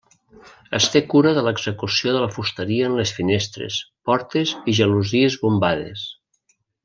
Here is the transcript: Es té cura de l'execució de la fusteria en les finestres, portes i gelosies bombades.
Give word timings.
Es 0.77 0.85
té 0.93 1.01
cura 1.11 1.33
de 1.37 1.43
l'execució 1.47 2.13
de 2.15 2.23
la 2.23 2.31
fusteria 2.37 2.87
en 2.89 2.97
les 3.01 3.13
finestres, 3.19 3.77
portes 4.11 4.55
i 4.73 4.77
gelosies 4.81 5.37
bombades. 5.47 6.09